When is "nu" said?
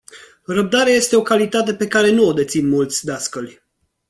2.11-2.25